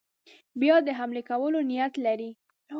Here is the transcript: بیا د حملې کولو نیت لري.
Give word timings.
بیا 0.61 0.75
د 0.87 0.89
حملې 0.99 1.21
کولو 1.29 1.59
نیت 1.69 1.93
لري. 2.05 2.31